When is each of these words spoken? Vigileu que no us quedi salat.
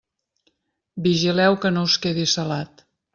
Vigileu 1.07 1.57
que 1.65 1.73
no 1.75 1.83
us 1.91 1.99
quedi 2.07 2.25
salat. 2.33 2.83